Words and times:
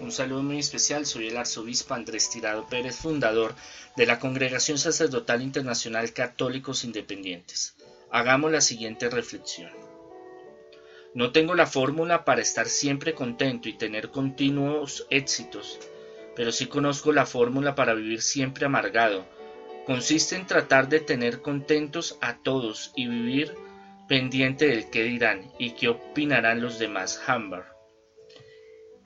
Un 0.00 0.12
saludo 0.12 0.42
muy 0.42 0.58
especial, 0.58 1.04
soy 1.04 1.28
el 1.28 1.36
arzobispo 1.36 1.92
Andrés 1.92 2.30
Tirado 2.30 2.66
Pérez, 2.66 2.96
fundador 2.96 3.54
de 3.98 4.06
la 4.06 4.18
Congregación 4.18 4.78
Sacerdotal 4.78 5.42
Internacional 5.42 6.14
Católicos 6.14 6.84
Independientes. 6.84 7.76
Hagamos 8.10 8.50
la 8.50 8.62
siguiente 8.62 9.10
reflexión. 9.10 9.70
No 11.12 11.32
tengo 11.32 11.54
la 11.54 11.66
fórmula 11.66 12.24
para 12.24 12.40
estar 12.40 12.66
siempre 12.66 13.14
contento 13.14 13.68
y 13.68 13.74
tener 13.74 14.10
continuos 14.10 15.06
éxitos, 15.10 15.78
pero 16.34 16.50
sí 16.50 16.64
conozco 16.64 17.12
la 17.12 17.26
fórmula 17.26 17.74
para 17.74 17.92
vivir 17.92 18.22
siempre 18.22 18.64
amargado. 18.64 19.26
Consiste 19.84 20.34
en 20.34 20.46
tratar 20.46 20.88
de 20.88 21.00
tener 21.00 21.42
contentos 21.42 22.16
a 22.22 22.38
todos 22.38 22.90
y 22.96 23.06
vivir 23.06 23.54
pendiente 24.08 24.66
del 24.66 24.88
qué 24.88 25.02
dirán 25.02 25.52
y 25.58 25.72
qué 25.72 25.88
opinarán 25.88 26.62
los 26.62 26.78
demás. 26.78 27.20
Humber 27.28 27.79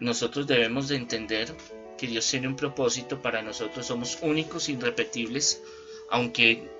nosotros 0.04 0.46
debemos 0.46 0.88
de 0.88 0.96
entender 0.96 1.56
que 1.96 2.06
Dios 2.06 2.28
tiene 2.30 2.46
un 2.46 2.56
propósito 2.56 3.22
para 3.22 3.40
nosotros, 3.40 3.86
somos 3.86 4.18
únicos, 4.20 4.68
irrepetibles, 4.68 5.62
aunque 6.10 6.70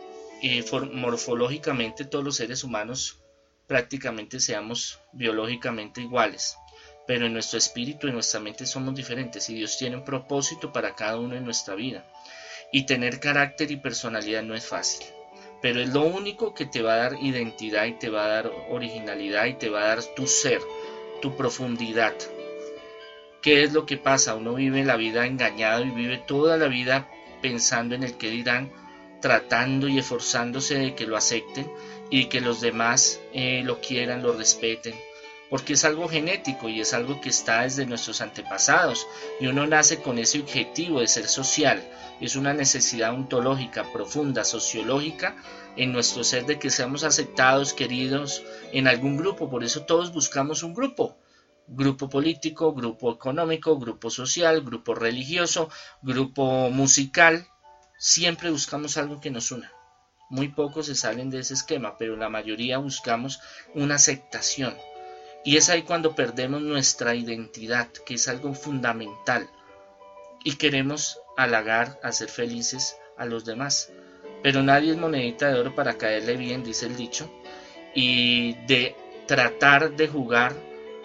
eh, 0.42 0.62
morfológicamente 0.92 2.04
todos 2.04 2.22
los 2.22 2.36
seres 2.36 2.64
humanos 2.64 3.18
prácticamente 3.66 4.40
seamos 4.40 5.00
biológicamente 5.14 6.02
iguales, 6.02 6.58
pero 7.06 7.24
en 7.24 7.32
nuestro 7.32 7.56
espíritu 7.56 8.08
y 8.08 8.12
nuestra 8.12 8.40
mente 8.40 8.66
somos 8.66 8.94
diferentes 8.94 9.48
y 9.48 9.54
Dios 9.54 9.78
tiene 9.78 9.96
un 9.96 10.04
propósito 10.04 10.70
para 10.70 10.94
cada 10.94 11.18
uno 11.18 11.34
en 11.34 11.44
nuestra 11.44 11.74
vida. 11.74 12.06
Y 12.72 12.84
tener 12.84 13.20
carácter 13.20 13.70
y 13.70 13.76
personalidad 13.76 14.42
no 14.42 14.54
es 14.54 14.66
fácil, 14.66 15.06
pero 15.62 15.80
es 15.80 15.88
lo 15.88 16.02
único 16.02 16.54
que 16.54 16.66
te 16.66 16.82
va 16.82 16.94
a 16.94 17.08
dar 17.08 17.16
identidad 17.22 17.86
y 17.86 17.92
te 17.92 18.10
va 18.10 18.26
a 18.26 18.28
dar 18.28 18.52
originalidad 18.68 19.46
y 19.46 19.54
te 19.54 19.70
va 19.70 19.84
a 19.84 19.88
dar 19.88 20.02
tu 20.14 20.26
ser, 20.26 20.60
tu 21.22 21.36
profundidad, 21.36 22.14
¿Qué 23.44 23.62
es 23.62 23.74
lo 23.74 23.84
que 23.84 23.98
pasa? 23.98 24.36
Uno 24.36 24.54
vive 24.54 24.84
la 24.84 24.96
vida 24.96 25.26
engañado 25.26 25.84
y 25.84 25.90
vive 25.90 26.16
toda 26.16 26.56
la 26.56 26.66
vida 26.66 27.10
pensando 27.42 27.94
en 27.94 28.02
el 28.02 28.16
que 28.16 28.30
dirán, 28.30 28.72
tratando 29.20 29.86
y 29.86 29.98
esforzándose 29.98 30.78
de 30.78 30.94
que 30.94 31.06
lo 31.06 31.14
acepten 31.14 31.70
y 32.08 32.30
que 32.30 32.40
los 32.40 32.62
demás 32.62 33.20
eh, 33.34 33.60
lo 33.62 33.82
quieran, 33.82 34.22
lo 34.22 34.32
respeten. 34.32 34.94
Porque 35.50 35.74
es 35.74 35.84
algo 35.84 36.08
genético 36.08 36.70
y 36.70 36.80
es 36.80 36.94
algo 36.94 37.20
que 37.20 37.28
está 37.28 37.64
desde 37.64 37.84
nuestros 37.84 38.22
antepasados 38.22 39.06
y 39.38 39.46
uno 39.46 39.66
nace 39.66 40.00
con 40.00 40.18
ese 40.18 40.40
objetivo 40.40 41.00
de 41.00 41.06
ser 41.06 41.26
social. 41.26 41.86
Es 42.22 42.36
una 42.36 42.54
necesidad 42.54 43.12
ontológica 43.12 43.84
profunda, 43.92 44.44
sociológica 44.44 45.36
en 45.76 45.92
nuestro 45.92 46.24
ser 46.24 46.46
de 46.46 46.58
que 46.58 46.70
seamos 46.70 47.04
aceptados, 47.04 47.74
queridos 47.74 48.42
en 48.72 48.88
algún 48.88 49.18
grupo. 49.18 49.50
Por 49.50 49.64
eso 49.64 49.82
todos 49.82 50.14
buscamos 50.14 50.62
un 50.62 50.72
grupo 50.72 51.18
grupo 51.66 52.08
político, 52.08 52.74
grupo 52.74 53.12
económico, 53.12 53.78
grupo 53.78 54.10
social, 54.10 54.62
grupo 54.62 54.94
religioso, 54.94 55.70
grupo 56.02 56.70
musical. 56.70 57.46
Siempre 57.98 58.50
buscamos 58.50 58.96
algo 58.96 59.20
que 59.20 59.30
nos 59.30 59.50
una. 59.50 59.72
Muy 60.30 60.48
pocos 60.48 60.86
se 60.86 60.94
salen 60.94 61.30
de 61.30 61.40
ese 61.40 61.54
esquema, 61.54 61.96
pero 61.98 62.16
la 62.16 62.28
mayoría 62.28 62.78
buscamos 62.78 63.40
una 63.74 63.96
aceptación. 63.96 64.76
Y 65.44 65.58
es 65.58 65.68
ahí 65.68 65.82
cuando 65.82 66.14
perdemos 66.14 66.62
nuestra 66.62 67.14
identidad, 67.14 67.88
que 67.88 68.14
es 68.14 68.28
algo 68.28 68.54
fundamental. 68.54 69.48
Y 70.42 70.56
queremos 70.56 71.18
halagar, 71.36 72.00
hacer 72.02 72.28
felices 72.28 72.96
a 73.18 73.26
los 73.26 73.44
demás. 73.44 73.92
Pero 74.42 74.62
nadie 74.62 74.92
es 74.92 74.96
monedita 74.96 75.48
de 75.48 75.60
oro 75.60 75.74
para 75.74 75.98
caerle 75.98 76.36
bien, 76.36 76.64
dice 76.64 76.86
el 76.86 76.96
dicho. 76.96 77.30
Y 77.94 78.54
de 78.66 78.96
tratar 79.26 79.92
de 79.96 80.08
jugar 80.08 80.54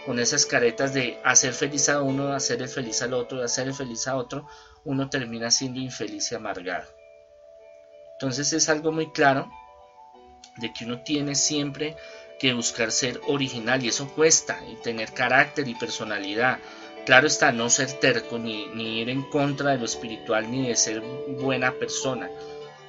con 0.10 0.18
esas 0.18 0.48
caretas 0.48 0.92
de 0.96 1.20
hacer 1.24 1.54
feliz 1.54 1.88
a 1.88 2.02
uno, 2.02 2.34
hacer 2.34 2.64
el 2.64 2.68
feliz 2.68 3.04
al 3.04 3.14
otro, 3.14 3.44
hacer 3.44 3.68
el 3.68 3.76
feliz 3.76 4.08
a 4.08 4.16
otro, 4.16 4.48
uno 4.84 5.08
termina 5.08 5.52
siendo 5.52 5.80
infeliz 5.80 6.32
y 6.32 6.36
amargado. 6.36 6.88
Entonces 8.14 8.52
es 8.54 8.70
algo 8.70 8.92
muy 8.92 9.12
claro 9.12 9.52
de 10.58 10.74
que 10.74 10.86
uno 10.86 11.04
tiene 11.04 11.36
siempre 11.36 11.96
que 12.40 12.56
buscar 12.56 12.92
ser 12.92 13.22
original 13.28 13.86
y 13.86 13.90
eso 13.90 14.08
cuesta, 14.16 14.60
y 14.68 14.78
tener 14.78 15.14
carácter 15.14 15.68
y 15.68 15.76
personalidad. 15.76 16.58
Claro 17.06 17.28
está, 17.28 17.52
no 17.52 17.70
ser 17.70 17.92
terco 18.00 18.40
ni, 18.40 18.64
ir 19.00 19.12
en 19.12 19.22
contra 19.30 19.74
de 19.74 19.78
lo 19.78 19.86
espiritual 19.86 20.50
ni 20.50 20.70
de 20.70 20.76
ser 20.76 21.04
buena 21.40 21.74
persona, 21.74 22.32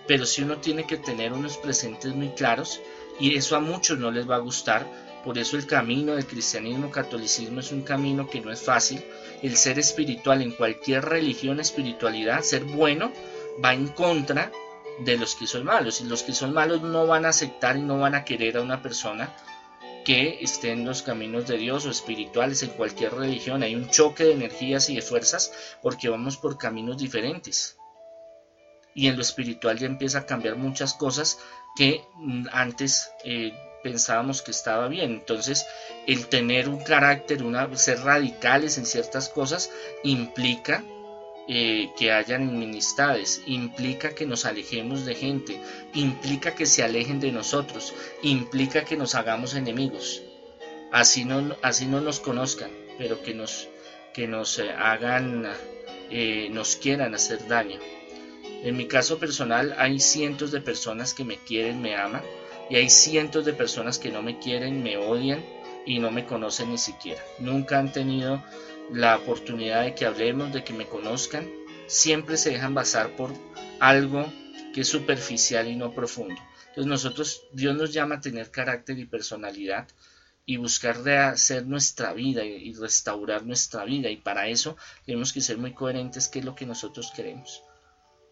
pero 0.06 0.24
sí 0.24 0.40
uno 0.40 0.56
tiene 0.56 0.86
que 0.86 0.96
tener 0.96 1.34
unos 1.34 1.58
presentes 1.58 2.14
muy 2.14 2.30
claros 2.30 2.80
y 3.18 3.36
eso 3.36 3.56
a 3.56 3.60
muchos 3.60 3.98
no 3.98 4.10
les 4.10 4.26
va 4.26 4.36
a 4.36 4.38
gustar 4.38 5.09
por 5.24 5.36
eso 5.36 5.56
el 5.56 5.66
camino 5.66 6.14
del 6.14 6.26
cristianismo 6.26 6.90
catolicismo 6.90 7.60
es 7.60 7.72
un 7.72 7.82
camino 7.82 8.28
que 8.28 8.40
no 8.40 8.50
es 8.50 8.62
fácil. 8.62 9.04
El 9.42 9.56
ser 9.56 9.78
espiritual 9.78 10.40
en 10.40 10.52
cualquier 10.52 11.04
religión, 11.04 11.60
espiritualidad, 11.60 12.42
ser 12.42 12.64
bueno, 12.64 13.12
va 13.62 13.74
en 13.74 13.88
contra 13.88 14.50
de 15.00 15.18
los 15.18 15.34
que 15.34 15.46
son 15.46 15.64
malos. 15.64 16.00
Y 16.00 16.04
los 16.04 16.22
que 16.22 16.32
son 16.32 16.54
malos 16.54 16.82
no 16.82 17.06
van 17.06 17.26
a 17.26 17.30
aceptar 17.30 17.76
y 17.76 17.82
no 17.82 17.98
van 17.98 18.14
a 18.14 18.24
querer 18.24 18.56
a 18.56 18.62
una 18.62 18.82
persona 18.82 19.34
que 20.04 20.38
esté 20.40 20.72
en 20.72 20.86
los 20.86 21.02
caminos 21.02 21.46
de 21.46 21.58
Dios 21.58 21.84
o 21.84 21.90
espirituales 21.90 22.62
en 22.62 22.70
cualquier 22.70 23.14
religión. 23.14 23.62
Hay 23.62 23.74
un 23.74 23.90
choque 23.90 24.24
de 24.24 24.32
energías 24.32 24.88
y 24.88 24.96
de 24.96 25.02
fuerzas 25.02 25.52
porque 25.82 26.08
vamos 26.08 26.38
por 26.38 26.56
caminos 26.56 26.96
diferentes. 26.96 27.76
Y 28.94 29.08
en 29.08 29.16
lo 29.16 29.22
espiritual 29.22 29.78
ya 29.78 29.86
empieza 29.86 30.20
a 30.20 30.26
cambiar 30.26 30.56
muchas 30.56 30.94
cosas 30.94 31.38
que 31.76 32.02
mm, 32.14 32.46
antes 32.52 33.10
eh, 33.24 33.52
pensábamos 33.82 34.42
que 34.42 34.50
estaba 34.50 34.88
bien. 34.88 35.12
Entonces, 35.12 35.66
el 36.06 36.26
tener 36.26 36.68
un 36.68 36.82
carácter, 36.82 37.42
una, 37.42 37.74
ser 37.76 38.00
radicales 38.00 38.78
en 38.78 38.86
ciertas 38.86 39.28
cosas, 39.28 39.70
implica 40.02 40.84
eh, 41.48 41.90
que 41.98 42.12
hayan 42.12 42.48
enemistades, 42.48 43.42
implica 43.46 44.14
que 44.14 44.24
nos 44.24 44.44
alejemos 44.44 45.04
de 45.04 45.16
gente, 45.16 45.60
implica 45.94 46.54
que 46.54 46.64
se 46.64 46.84
alejen 46.84 47.18
de 47.18 47.32
nosotros, 47.32 47.92
implica 48.22 48.84
que 48.84 48.96
nos 48.96 49.16
hagamos 49.16 49.54
enemigos. 49.54 50.22
Así 50.92 51.24
no, 51.24 51.56
así 51.62 51.86
no 51.86 52.00
nos 52.00 52.20
conozcan, 52.20 52.70
pero 52.98 53.22
que 53.22 53.34
nos, 53.34 53.68
que 54.12 54.28
nos 54.28 54.58
eh, 54.60 54.70
hagan, 54.70 55.50
eh, 56.10 56.48
nos 56.52 56.76
quieran 56.76 57.14
hacer 57.14 57.46
daño. 57.48 57.80
En 58.62 58.76
mi 58.76 58.86
caso 58.86 59.18
personal 59.18 59.74
hay 59.78 59.98
cientos 60.00 60.52
de 60.52 60.60
personas 60.60 61.14
que 61.14 61.24
me 61.24 61.38
quieren, 61.38 61.80
me 61.80 61.96
aman, 61.96 62.22
y 62.70 62.76
hay 62.76 62.88
cientos 62.88 63.44
de 63.44 63.52
personas 63.52 63.98
que 63.98 64.10
no 64.10 64.22
me 64.22 64.38
quieren, 64.38 64.82
me 64.82 64.96
odian 64.96 65.44
y 65.84 65.98
no 65.98 66.12
me 66.12 66.24
conocen 66.24 66.70
ni 66.70 66.78
siquiera. 66.78 67.20
Nunca 67.40 67.80
han 67.80 67.92
tenido 67.92 68.42
la 68.92 69.16
oportunidad 69.16 69.82
de 69.82 69.94
que 69.96 70.06
hablemos, 70.06 70.52
de 70.52 70.62
que 70.62 70.72
me 70.72 70.86
conozcan. 70.86 71.50
Siempre 71.88 72.36
se 72.36 72.50
dejan 72.50 72.72
basar 72.72 73.16
por 73.16 73.32
algo 73.80 74.32
que 74.72 74.82
es 74.82 74.88
superficial 74.88 75.66
y 75.66 75.74
no 75.74 75.92
profundo. 75.92 76.40
Entonces 76.68 76.86
nosotros, 76.86 77.42
Dios 77.52 77.76
nos 77.76 77.92
llama 77.92 78.16
a 78.16 78.20
tener 78.20 78.52
carácter 78.52 79.00
y 79.00 79.04
personalidad 79.04 79.88
y 80.46 80.56
buscar 80.56 81.02
rehacer 81.02 81.66
nuestra 81.66 82.12
vida 82.12 82.44
y 82.44 82.72
restaurar 82.74 83.44
nuestra 83.44 83.84
vida. 83.84 84.10
Y 84.10 84.16
para 84.16 84.46
eso 84.46 84.76
tenemos 85.04 85.32
que 85.32 85.40
ser 85.40 85.58
muy 85.58 85.72
coherentes 85.72 86.28
qué 86.28 86.38
es 86.38 86.44
lo 86.44 86.54
que 86.54 86.66
nosotros 86.66 87.12
queremos. 87.16 87.64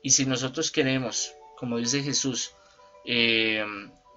Y 0.01 0.11
si 0.11 0.27
nosotros 0.27 0.71
queremos, 0.71 1.35
como 1.57 1.79
dice 1.79 2.05
Jesús, 2.05 2.53
eh, 3.05 3.65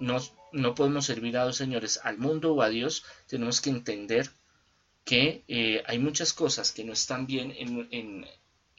no, 0.02 0.76
podemos 0.76 1.06
servir 1.06 1.38
a 1.38 1.46
dos 1.46 1.58
señores, 1.58 2.00
al 2.04 2.18
mundo 2.18 2.54
o 2.54 2.62
a 2.62 2.70
Dios, 2.70 3.06
tenemos 3.28 3.62
que 3.62 3.70
entender 3.70 4.30
que 5.06 5.44
eh, 5.48 5.84
hay 5.86 6.00
muchas 6.00 6.34
cosas 6.34 6.72
que 6.72 6.84
no 6.84 6.94
están 6.94 7.26
bien 7.26 7.54
en, 7.58 8.28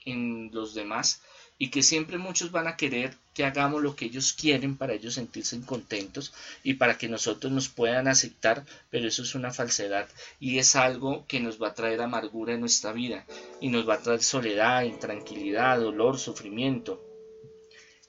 en, 0.04 0.50
los 0.52 0.74
demás 0.74 1.22
y 1.58 1.70
que 1.70 1.82
siempre 1.82 2.18
muchos 2.18 2.50
van 2.50 2.66
a 2.66 2.76
querer 2.76 3.16
que 3.34 3.44
hagamos 3.44 3.82
lo 3.82 3.94
que 3.94 4.06
ellos 4.06 4.32
quieren 4.32 4.76
para 4.76 4.94
ellos 4.94 5.14
sentirse 5.14 5.60
contentos 5.62 6.34
y 6.64 6.74
para 6.74 6.98
que 6.98 7.08
nosotros 7.08 7.52
nos 7.52 7.68
puedan 7.68 8.08
aceptar, 8.08 8.64
pero 8.90 9.06
eso 9.06 9.22
es 9.22 9.34
una 9.34 9.52
falsedad 9.52 10.08
y 10.40 10.58
es 10.58 10.74
algo 10.74 11.24
que 11.28 11.40
nos 11.40 11.62
va 11.62 11.68
a 11.68 11.74
traer 11.74 12.00
amargura 12.00 12.54
en 12.54 12.60
nuestra 12.60 12.92
vida 12.92 13.24
y 13.60 13.68
nos 13.68 13.88
va 13.88 13.94
a 13.94 14.02
traer 14.02 14.22
soledad, 14.22 14.82
intranquilidad, 14.82 15.78
dolor, 15.78 16.18
sufrimiento 16.18 17.11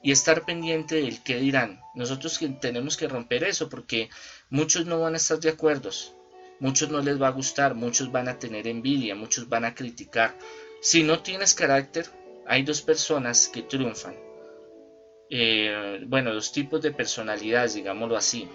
y 0.03 0.11
estar 0.11 0.45
pendiente 0.45 0.95
del 0.95 1.23
qué 1.23 1.37
dirán. 1.37 1.81
Nosotros 1.95 2.39
tenemos 2.59 2.97
que 2.97 3.07
romper 3.07 3.45
eso 3.45 3.69
porque 3.69 4.09
muchos 4.49 4.85
no 4.85 4.99
van 4.99 5.13
a 5.13 5.17
estar 5.17 5.39
de 5.39 5.49
acuerdo, 5.49 5.89
muchos 6.59 6.89
no 6.89 7.01
les 7.01 7.19
va 7.19 7.29
a 7.29 7.31
gustar, 7.31 7.73
muchos 7.73 8.11
van 8.11 8.27
a 8.27 8.37
tener 8.37 8.67
envidia, 8.67 9.15
muchos 9.15 9.47
van 9.47 9.63
a 9.65 9.73
criticar. 9.73 10.37
Si 10.81 11.03
no 11.03 11.21
tienes 11.23 11.53
carácter, 11.53 12.07
hay 12.45 12.63
dos 12.63 12.81
personas 12.81 13.47
que 13.47 13.63
triunfan. 13.63 14.15
Eh, 15.29 16.03
bueno, 16.05 16.33
dos 16.33 16.51
tipos 16.51 16.81
de 16.81 16.91
personalidades, 16.91 17.73
digámoslo 17.73 18.17
así. 18.17 18.47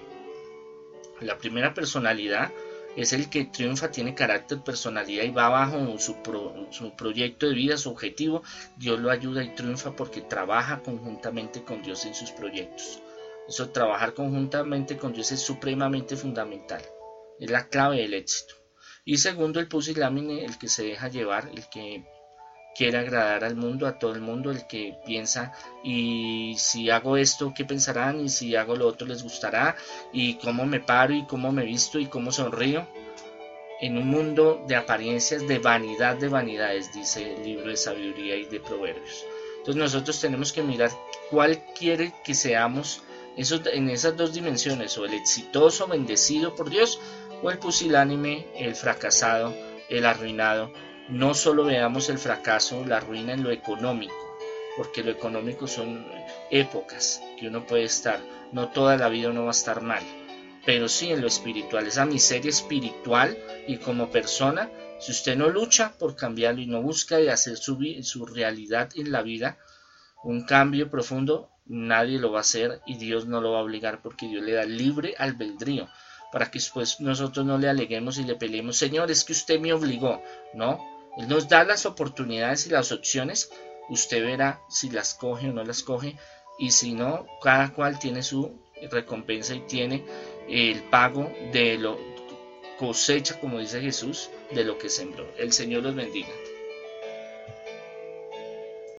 La 1.21 1.39
primera 1.39 1.73
personalidad 1.73 2.53
es 2.96 3.12
el 3.12 3.31
que 3.31 3.44
triunfa, 3.44 3.90
tiene 3.90 4.14
carácter, 4.14 4.61
personalidad 4.61 5.25
y 5.25 5.31
va 5.31 5.49
bajo 5.49 5.99
su, 5.99 6.17
su 6.70 6.96
proyecto 6.96 7.46
de 7.46 7.55
vida, 7.55 7.76
su 7.76 7.90
objetivo. 7.90 8.43
Dios 8.76 8.99
lo 8.99 9.11
ayuda 9.11 9.44
y 9.44 9.55
triunfa 9.55 9.94
porque 9.94 10.20
trabaja 10.20 10.82
conjuntamente 10.82 11.62
con 11.62 11.82
Dios 11.82 12.05
en 12.06 12.14
sus 12.14 12.31
proyectos. 12.32 13.00
Eso, 13.49 13.70
trabajar 13.70 14.14
conjuntamente 14.14 14.99
con 14.99 15.12
Dios 15.12 15.32
es 15.32 15.40
supremamente 15.40 16.17
fundamental. 16.17 16.82
Es 17.38 17.50
la 17.50 17.69
clave 17.69 17.99
del 17.99 18.14
éxito. 18.14 18.55
Y 19.05 19.17
segundo, 19.19 19.58
el 19.58 19.69
pusilámine, 19.69 20.44
el 20.44 20.58
que 20.58 20.69
se 20.69 20.85
deja 20.85 21.08
llevar, 21.08 21.49
el 21.55 21.69
que 21.70 22.05
quiere 22.75 22.99
agradar 22.99 23.44
al 23.44 23.56
mundo, 23.56 23.87
a 23.87 23.99
todo 23.99 24.12
el 24.12 24.20
mundo, 24.20 24.50
el 24.50 24.67
que 24.67 24.99
piensa 25.05 25.53
y 25.82 26.55
si 26.59 26.91
hago 26.91 27.17
esto, 27.17 27.53
¿qué 27.55 27.65
pensarán? 27.65 28.20
Y 28.20 28.29
si 28.29 28.55
hago 28.56 28.76
lo 28.76 28.87
otro, 28.87 29.06
¿les 29.06 29.23
gustará? 29.23 29.76
Y 30.12 30.35
cómo 30.35 30.67
me 30.67 30.81
paro 30.81 31.15
y 31.15 31.26
cómo 31.26 31.53
me 31.53 31.65
visto 31.65 31.99
y 31.99 32.06
cómo 32.06 32.32
sonrío. 32.32 32.87
En 33.81 33.97
un 33.97 34.09
mundo 34.09 34.65
de 34.67 34.76
apariencias, 34.76 35.47
de 35.47 35.59
vanidad 35.59 36.17
de 36.17 36.29
vanidades, 36.29 36.93
dice 36.93 37.35
el 37.35 37.44
libro 37.44 37.69
de 37.69 37.76
sabiduría 37.76 38.37
y 38.37 38.44
de 38.44 38.61
proverbios. 38.61 39.25
Entonces 39.59 39.76
nosotros 39.76 40.21
tenemos 40.21 40.53
que 40.53 40.62
mirar 40.62 40.91
cuál 41.31 41.62
quiere 41.75 42.12
que 42.25 42.35
seamos 42.35 43.03
eso, 43.38 43.61
en 43.73 43.88
esas 43.88 44.17
dos 44.17 44.32
dimensiones, 44.32 44.99
o 44.99 45.05
el 45.05 45.14
exitoso, 45.14 45.87
bendecido 45.87 46.56
por 46.56 46.71
Dios, 46.71 47.00
o 47.41 47.50
el 47.50 47.59
pusilánime, 47.59 48.49
el 48.56 48.75
fracasado, 48.75 49.55
el 49.88 50.06
arruinado. 50.06 50.73
No 51.09 51.33
solo 51.33 51.65
veamos 51.65 52.11
el 52.11 52.19
fracaso, 52.19 52.85
la 52.85 53.01
ruina 53.01 53.33
en 53.33 53.43
lo 53.43 53.51
económico, 53.51 54.15
porque 54.77 55.03
lo 55.03 55.11
económico 55.11 55.67
son 55.67 56.07
épocas 56.51 57.23
que 57.39 57.49
uno 57.49 57.67
puede 57.67 57.85
estar, 57.85 58.21
no 58.53 58.69
toda 58.69 58.99
la 58.99 59.09
vida 59.09 59.31
uno 59.31 59.45
va 59.45 59.49
a 59.49 59.53
estar 59.53 59.81
mal, 59.81 60.03
pero 60.67 60.87
sí 60.87 61.11
en 61.11 61.23
lo 61.23 61.27
espiritual, 61.27 61.87
esa 61.87 62.05
miseria 62.05 62.51
espiritual 62.51 63.39
y 63.67 63.79
como 63.79 64.11
persona, 64.11 64.71
si 65.01 65.13
usted 65.13 65.35
no 65.35 65.49
lucha 65.49 65.95
por 65.99 66.15
cambiarlo 66.15 66.61
y 66.61 66.67
no 66.67 66.83
busca 66.83 67.17
de 67.17 67.31
hacer 67.31 67.57
su, 67.57 67.79
su 68.03 68.27
realidad 68.27 68.91
en 68.95 69.11
la 69.11 69.23
vida, 69.23 69.57
un 70.25 70.45
cambio 70.45 70.91
profundo, 70.91 71.49
nadie 71.65 72.19
lo 72.19 72.33
va 72.33 72.39
a 72.39 72.43
hacer 72.43 72.83
y 72.87 72.99
Dios 72.99 73.25
no 73.25 73.41
lo 73.41 73.53
va 73.53 73.61
a 73.61 73.63
obligar 73.63 74.03
porque 74.03 74.29
Dios 74.29 74.45
le 74.45 74.53
da 74.53 74.65
libre 74.65 75.15
albedrío 75.17 75.89
para 76.31 76.51
que 76.51 76.59
después 76.59 77.01
nosotros 77.01 77.47
no 77.47 77.57
le 77.57 77.71
aleguemos 77.71 78.19
y 78.19 78.25
le 78.25 78.35
peleemos, 78.35 78.77
Señor, 78.77 79.11
es 79.11 79.25
que 79.25 79.33
usted 79.33 79.59
me 79.59 79.73
obligó, 79.73 80.23
¿no? 80.53 80.98
Él 81.17 81.29
nos 81.29 81.49
da 81.49 81.65
las 81.65 81.87
oportunidades 81.87 82.67
y 82.67 82.71
las 82.71 82.93
opciones, 82.93 83.51
usted 83.89 84.25
verá 84.25 84.63
si 84.69 84.91
las 84.91 85.15
coge 85.15 85.49
o 85.49 85.53
no 85.53 85.65
las 85.65 85.83
coge, 85.83 86.17
y 86.59 86.73
si 86.73 86.93
no, 86.93 87.27
cada 87.43 87.73
cual 87.73 87.99
tiene 87.99 88.23
su 88.23 88.53
recompensa 88.91 89.55
y 89.55 89.61
tiene 89.61 90.05
el 90.49 90.83
pago 90.85 91.33
de 91.53 91.79
lo 91.79 91.99
cosecha, 92.79 93.39
como 93.41 93.59
dice 93.59 93.81
Jesús, 93.81 94.31
de 94.53 94.65
lo 94.65 94.79
que 94.79 94.89
sembró. 94.89 95.27
El 95.37 95.53
Señor 95.53 95.83
los 95.83 95.95
bendiga. 95.95 96.29